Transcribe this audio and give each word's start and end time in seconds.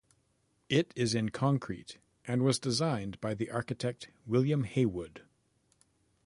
It 0.67 0.93
is 0.95 1.13
in 1.13 1.29
concrete, 1.29 1.99
and 2.25 2.41
was 2.41 2.57
designed 2.57 3.21
by 3.21 3.35
the 3.35 3.51
architect 3.51 4.09
William 4.25 4.63
Haywood. 4.63 5.21